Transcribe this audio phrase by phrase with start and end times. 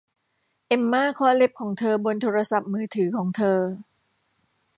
[0.67, 3.59] เอมม่าเคาะเล็บของเธอบนโทรศัพท์มือถือของเธอ